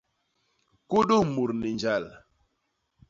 [0.89, 2.03] Kudus mut ni njal.